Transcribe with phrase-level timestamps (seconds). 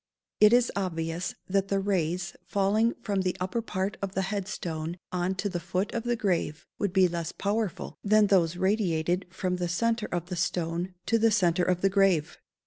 [0.39, 4.97] It is obvious that the rays falling from the upper part of the head stone
[5.11, 9.27] on to the foot of the grave would be less powerful than those that radiated
[9.29, 12.39] from the centre of the stone to the centre of the grave.